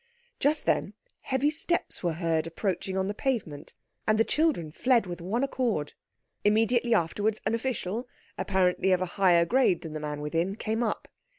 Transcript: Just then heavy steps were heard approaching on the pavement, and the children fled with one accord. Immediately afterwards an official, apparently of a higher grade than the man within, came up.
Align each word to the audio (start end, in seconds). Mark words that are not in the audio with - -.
Just 0.39 0.65
then 0.65 0.95
heavy 1.19 1.51
steps 1.51 2.01
were 2.01 2.13
heard 2.13 2.47
approaching 2.47 2.97
on 2.97 3.07
the 3.07 3.13
pavement, 3.13 3.75
and 4.07 4.17
the 4.17 4.23
children 4.23 4.71
fled 4.71 5.05
with 5.05 5.21
one 5.21 5.43
accord. 5.43 5.93
Immediately 6.43 6.95
afterwards 6.95 7.39
an 7.45 7.53
official, 7.53 8.07
apparently 8.35 8.93
of 8.93 9.01
a 9.03 9.13
higher 9.21 9.45
grade 9.45 9.81
than 9.83 9.93
the 9.93 9.99
man 9.99 10.19
within, 10.19 10.55
came 10.55 10.81
up. 10.81 11.07